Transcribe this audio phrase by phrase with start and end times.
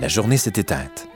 [0.00, 1.08] La journée s'est éteinte.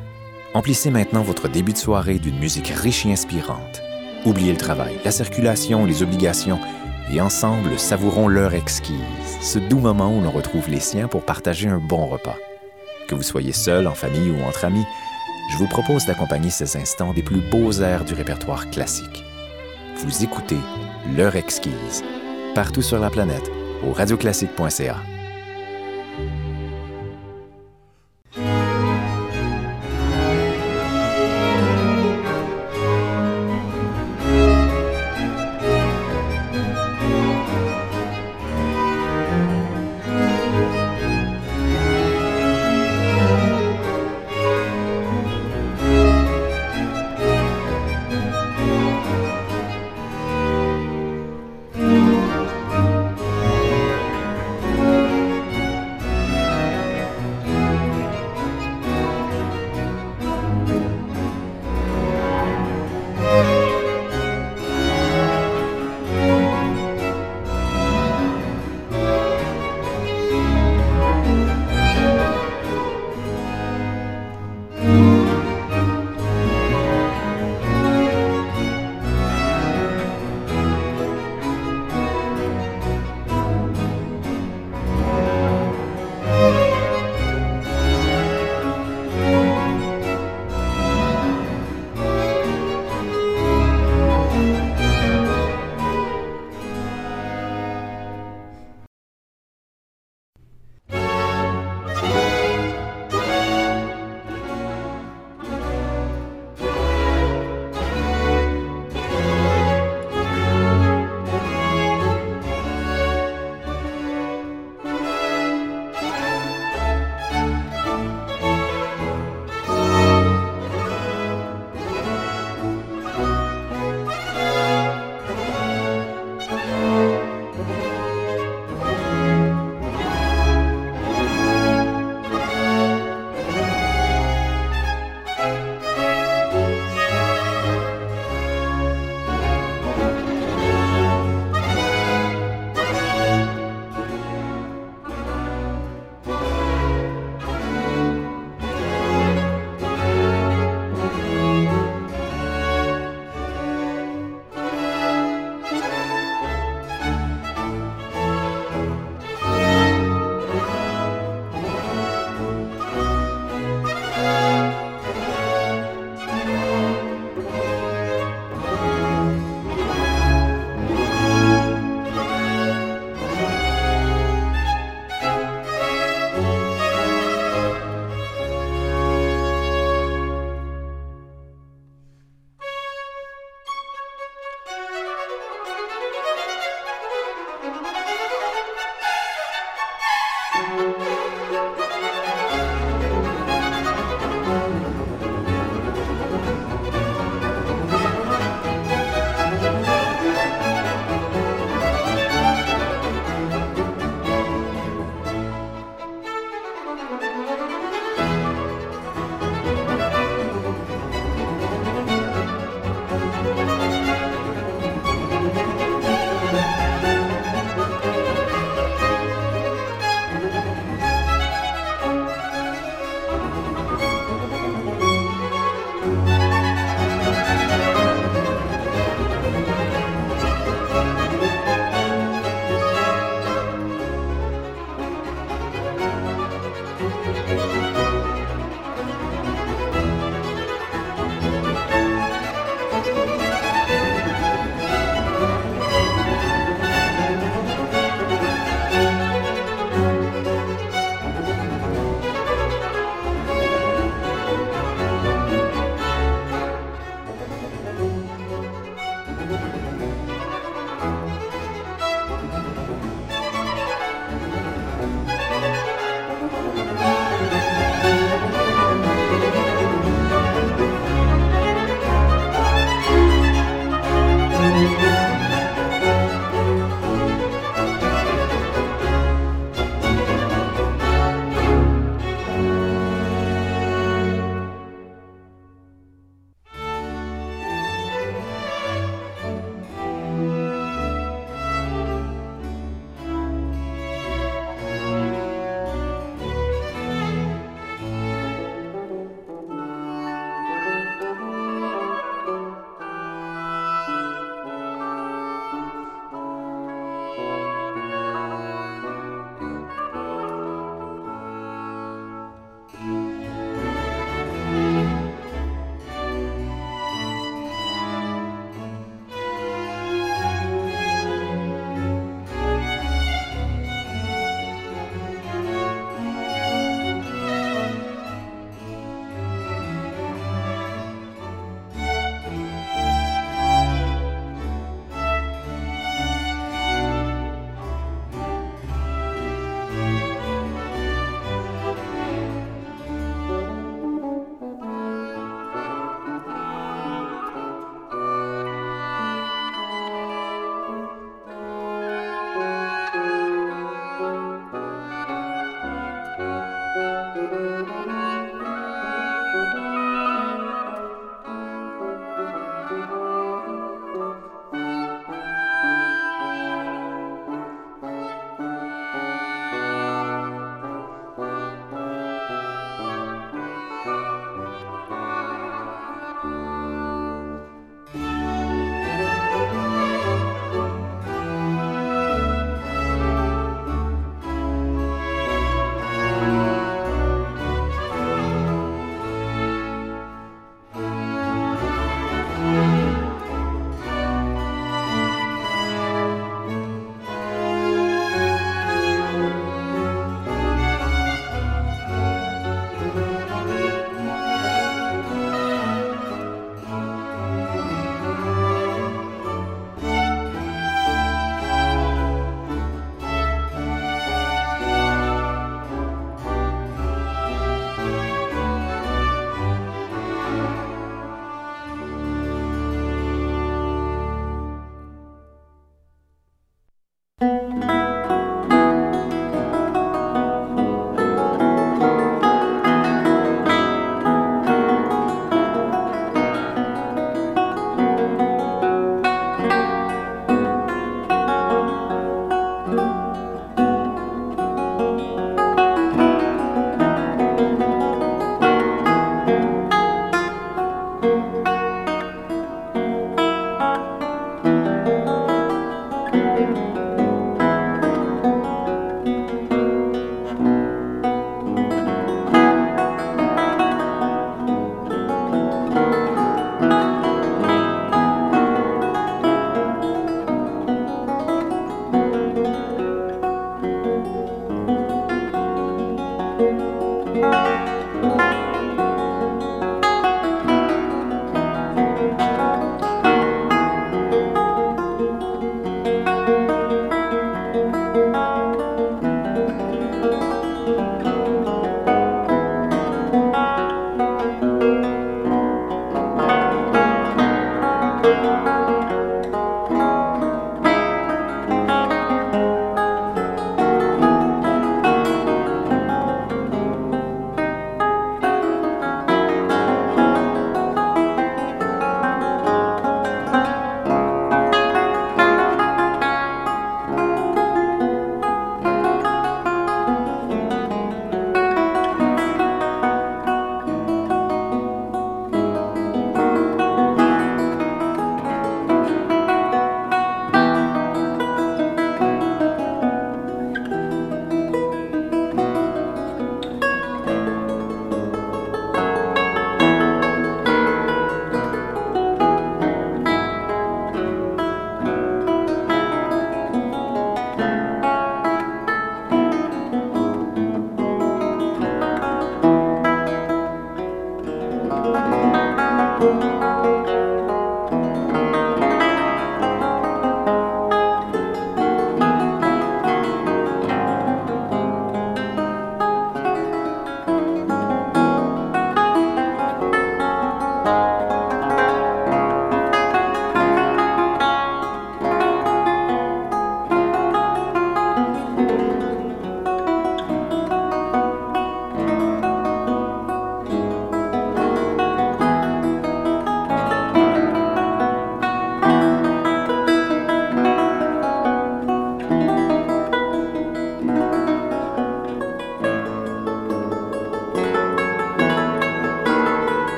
[0.54, 3.80] Emplissez maintenant votre début de soirée d'une musique riche et inspirante.
[4.24, 6.58] Oubliez le travail, la circulation, les obligations,
[7.12, 8.98] et ensemble savourons l'heure exquise,
[9.40, 12.36] ce doux moment où l'on retrouve les siens pour partager un bon repas.
[13.06, 14.86] Que vous soyez seul, en famille ou entre amis,
[15.52, 19.22] je vous propose d'accompagner ces instants des plus beaux airs du répertoire classique.
[19.98, 20.58] Vous écoutez
[21.16, 22.02] L'heure exquise,
[22.54, 23.48] partout sur la planète,
[23.86, 24.96] au radioclassique.ca.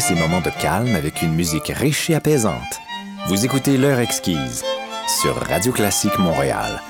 [0.00, 2.80] Ces moments de calme avec une musique riche et apaisante.
[3.28, 4.64] Vous écoutez L'heure exquise
[5.20, 6.80] sur Radio Classique Montréal.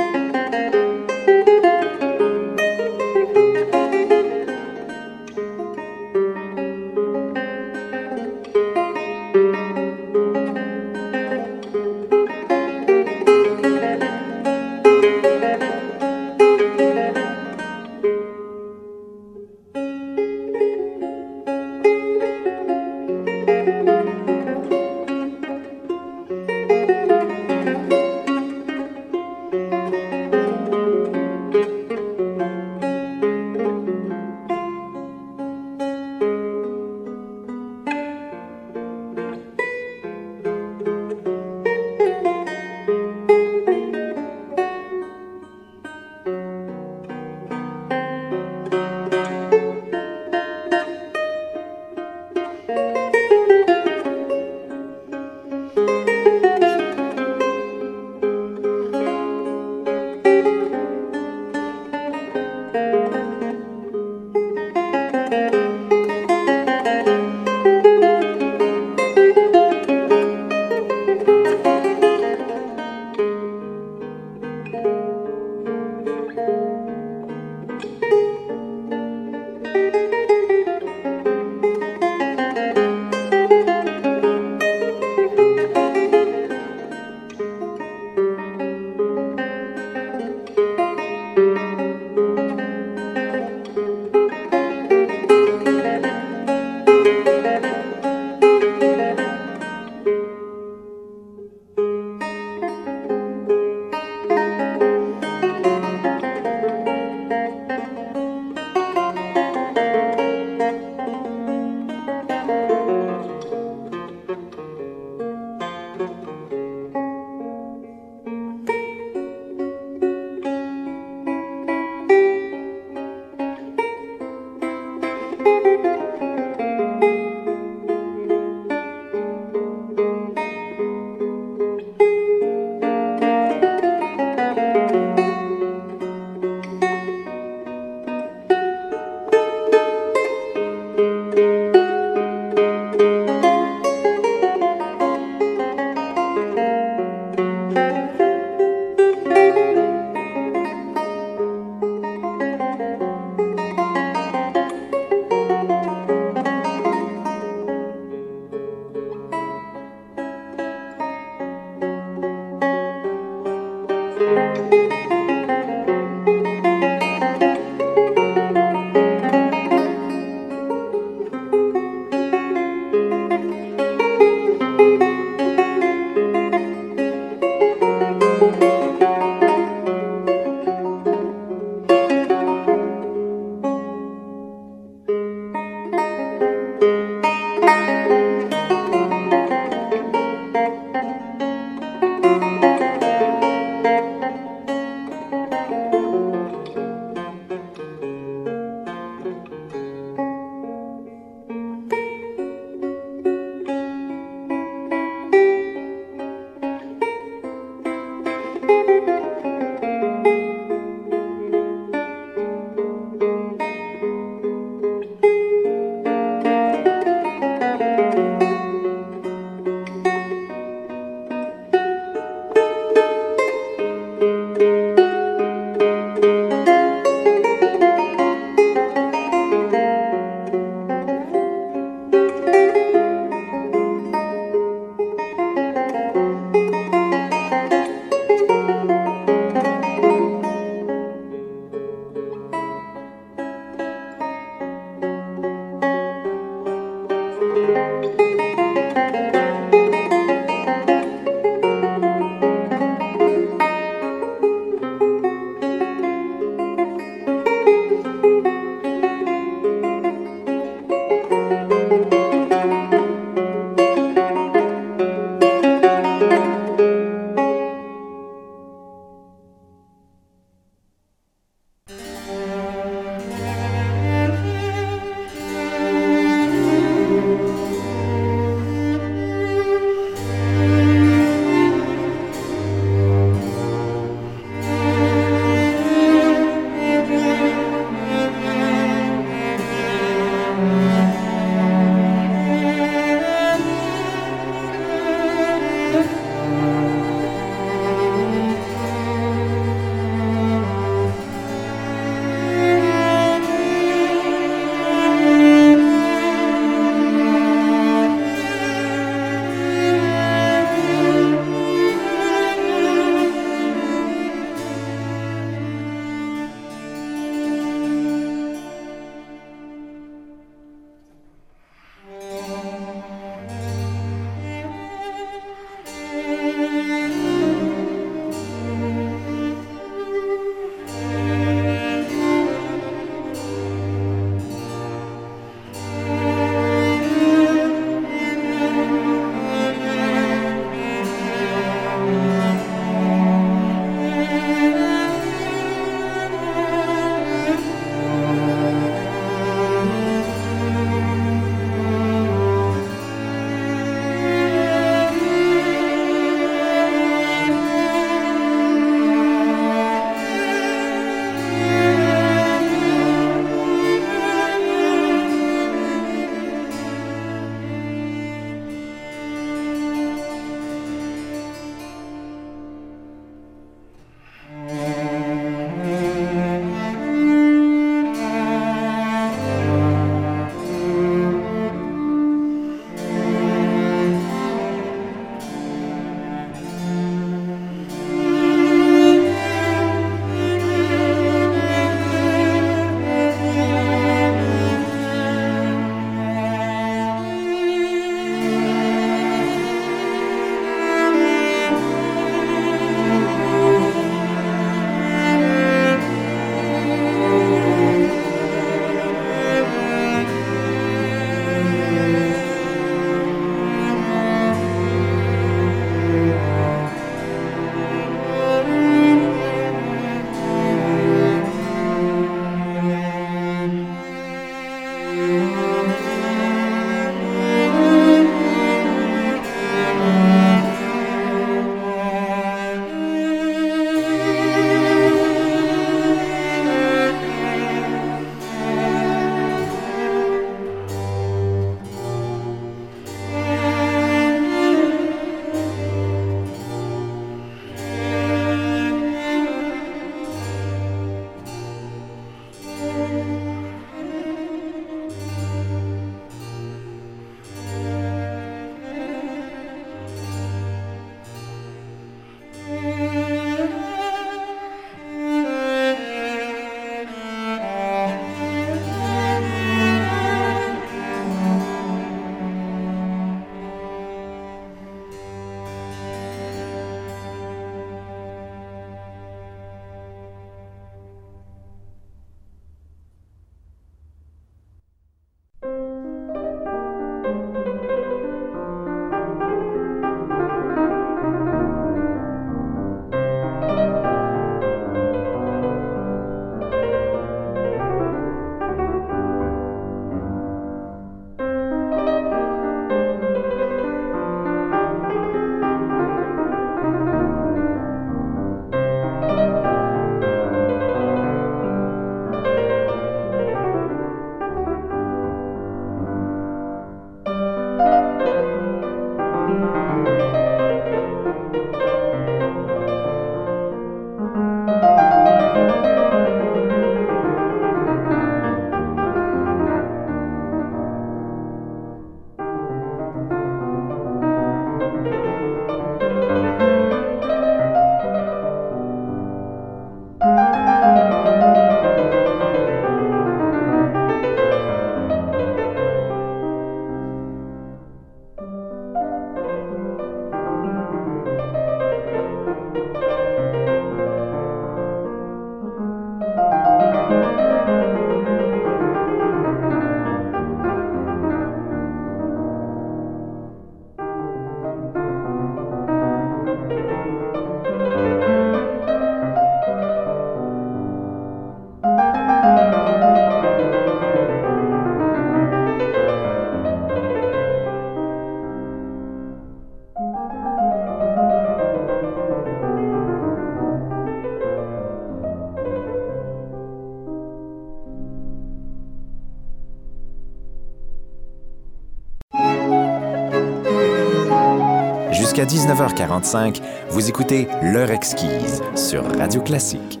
[595.41, 600.00] Jusqu'à 19h45, vous écoutez L'heure exquise sur Radio Classique.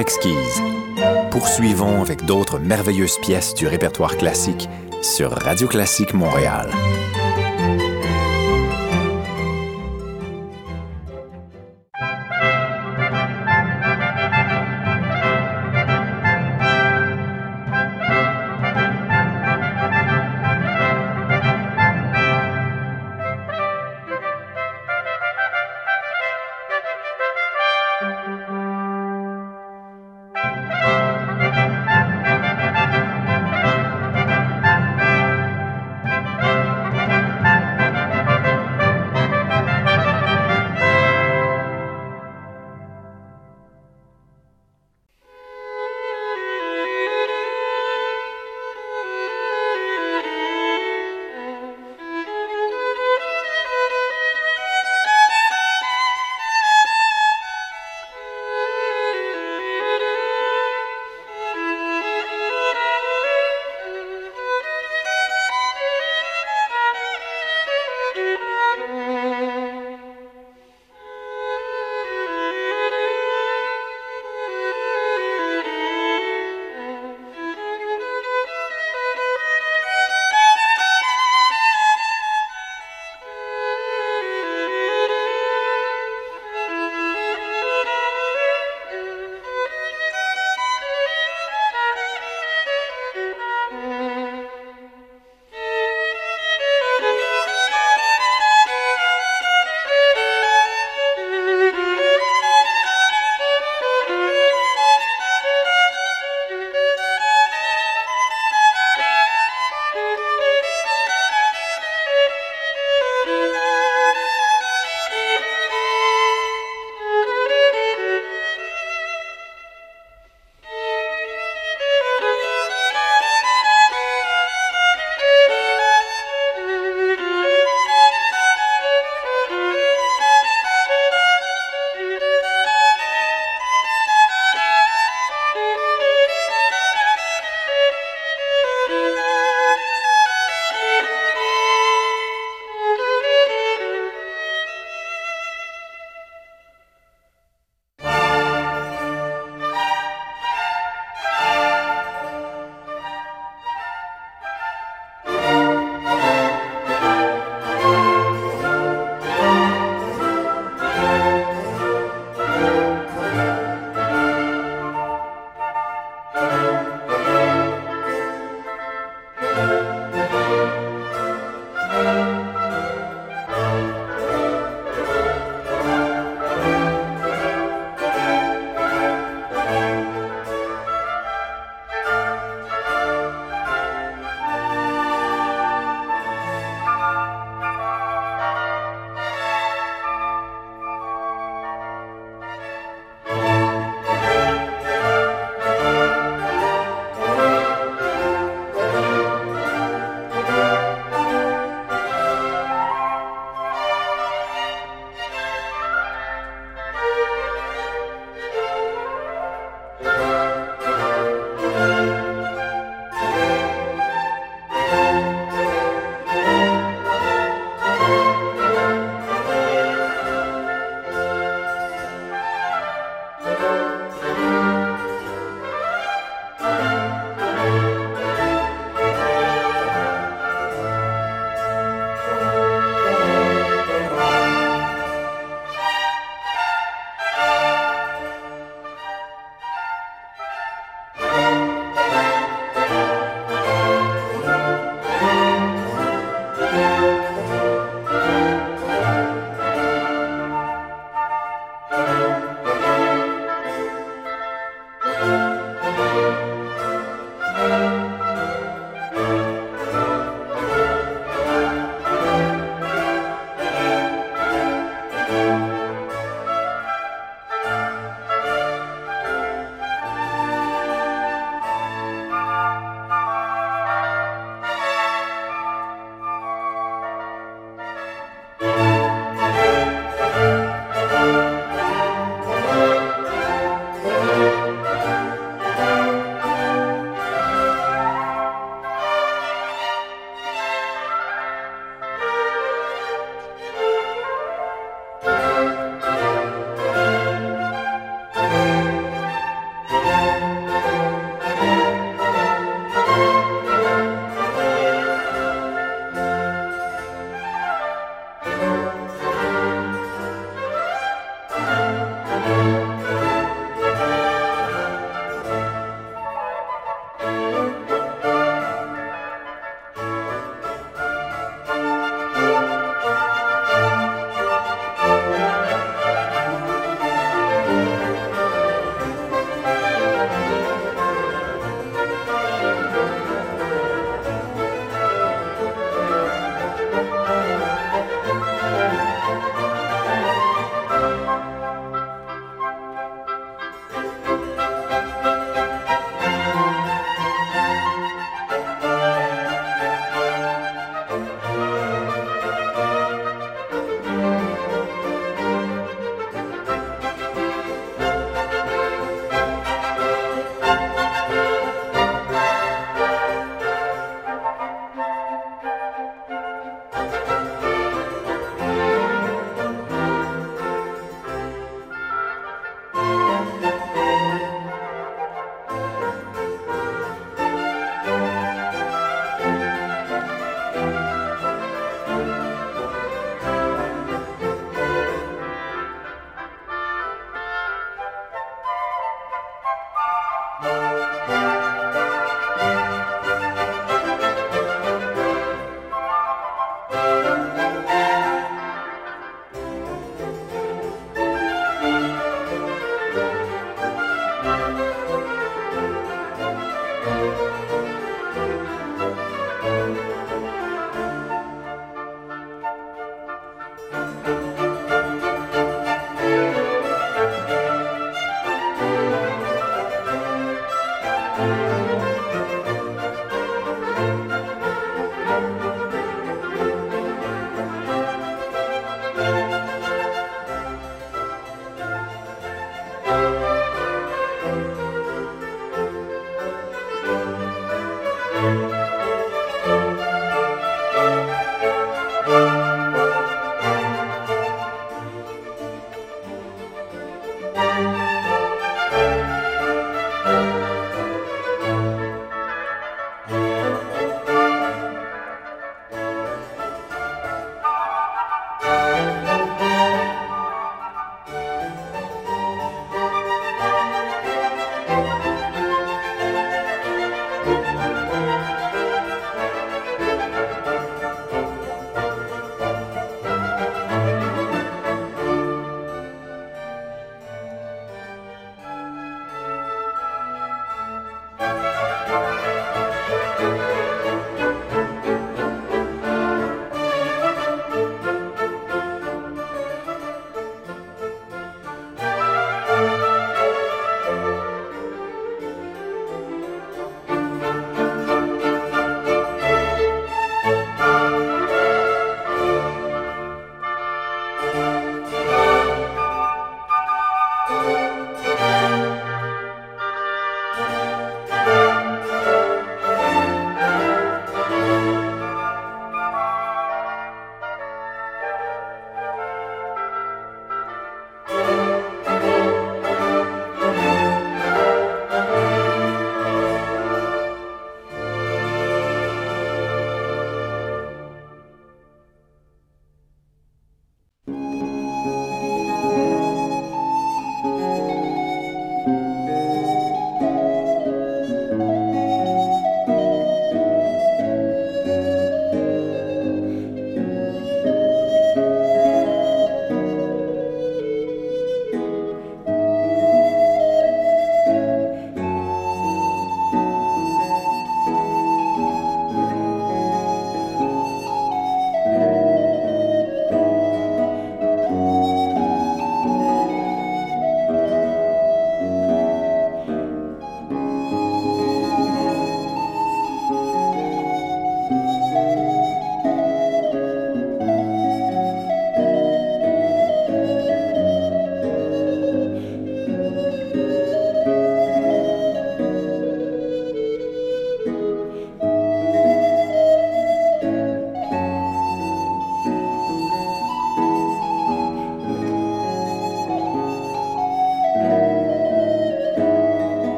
[0.00, 0.62] exquise.
[1.30, 4.68] Poursuivons avec d'autres merveilleuses pièces du répertoire classique
[5.02, 6.70] sur Radio Classique Montréal.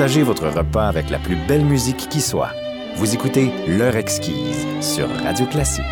[0.00, 2.52] Partagez votre repas avec la plus belle musique qui soit.
[2.96, 5.84] Vous écoutez L'heure exquise sur Radio Classique.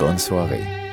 [0.00, 0.83] Bonne soirée.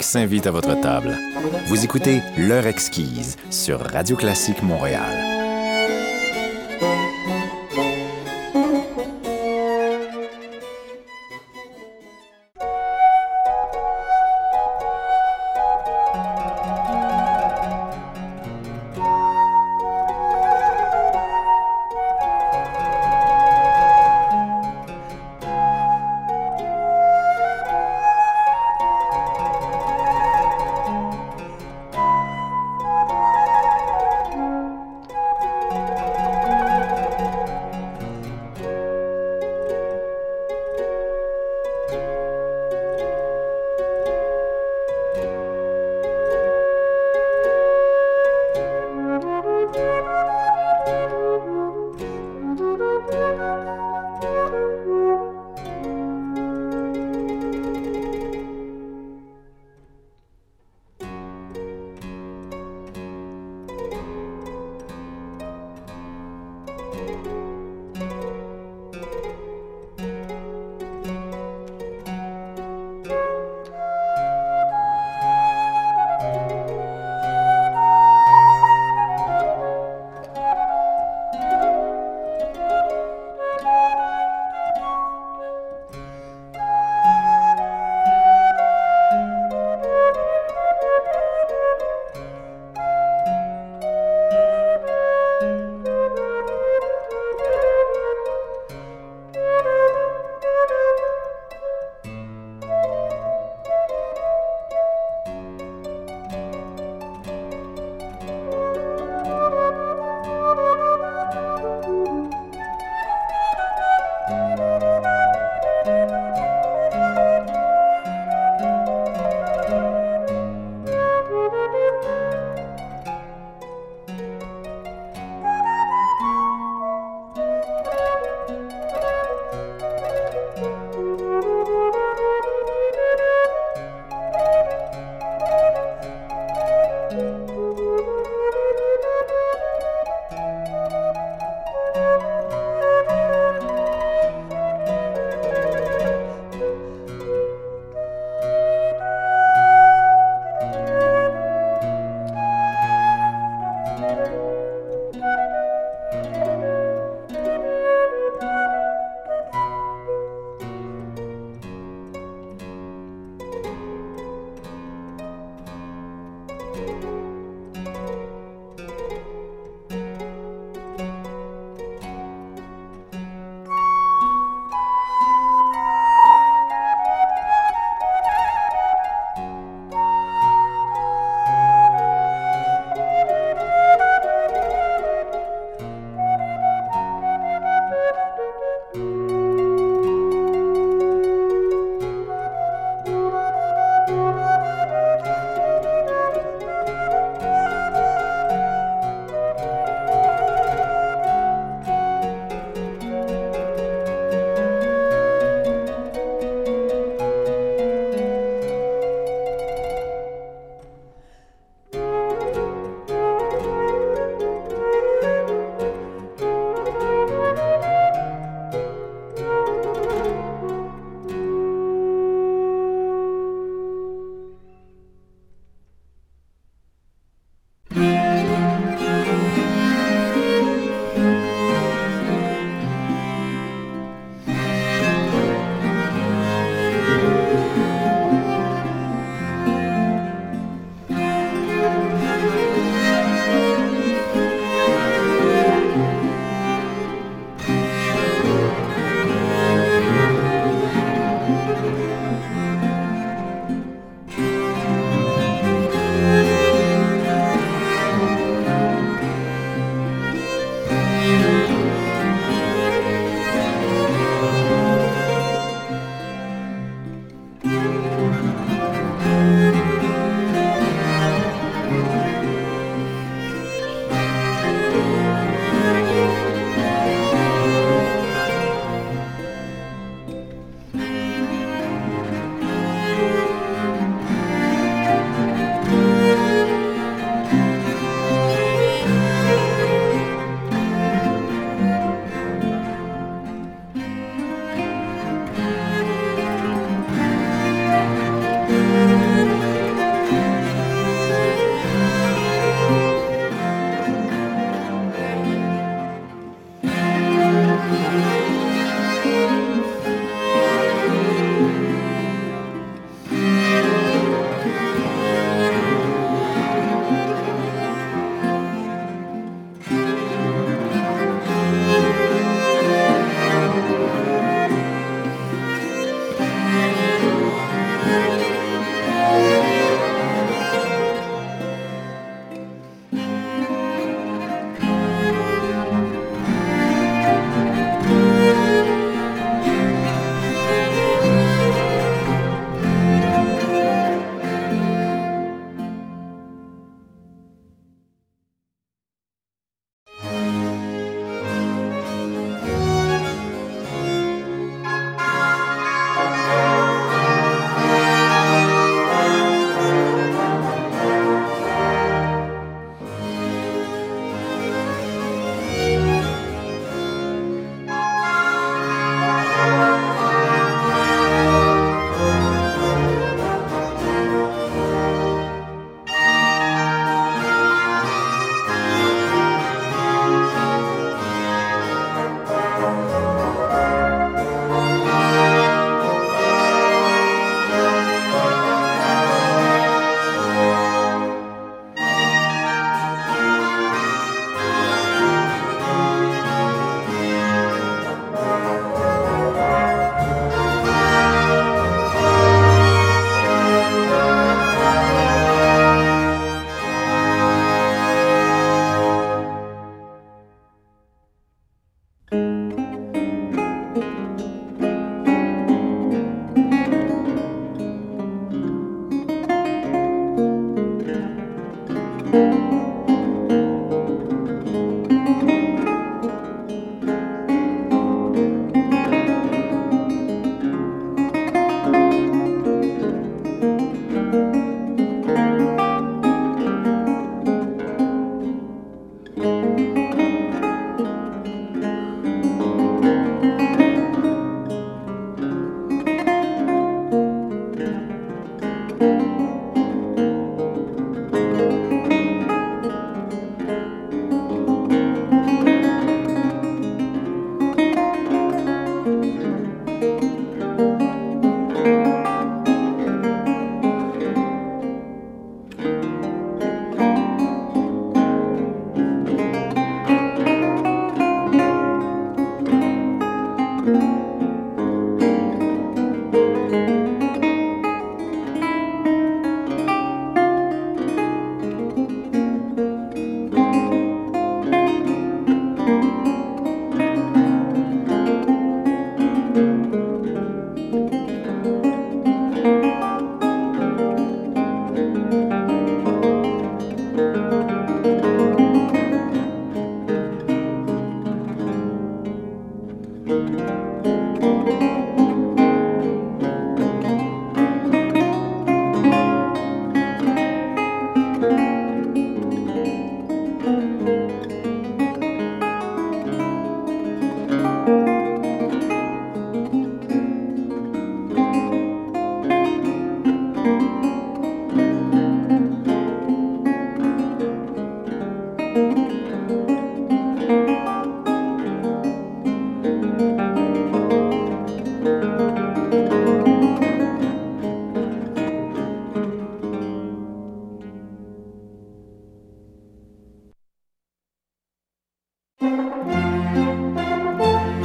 [0.00, 1.18] S'invite à votre table.
[1.66, 5.31] Vous écoutez L'heure exquise sur Radio Classique Montréal.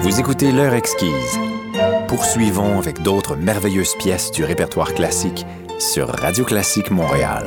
[0.10, 1.38] Vous écoutez L'heure exquise.
[2.08, 5.46] Poursuivons avec d'autres merveilleuses pièces du répertoire classique
[5.80, 7.46] sur Radio Classique Montréal.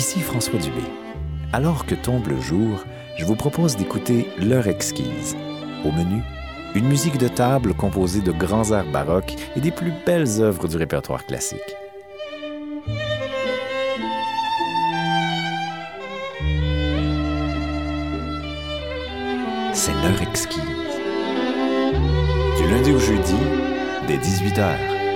[0.00, 0.80] Ici François Dubé.
[1.52, 2.86] Alors que tombe le jour,
[3.18, 5.36] je vous propose d'écouter L'heure exquise.
[5.84, 6.22] Au menu,
[6.74, 10.78] une musique de table composée de grands airs baroques et des plus belles œuvres du
[10.78, 11.60] répertoire classique.
[19.74, 20.62] C'est l'heure exquise.
[22.56, 23.36] Du lundi au jeudi,
[24.08, 25.09] dès 18h.